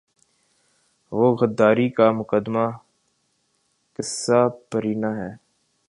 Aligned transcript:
وہ 1.11 1.27
غداری 1.39 1.87
کا 1.89 2.07
مقدمہ 2.11 2.65
قصۂ 3.99 4.39
پارینہ 4.69 5.09
ہے۔ 5.19 5.31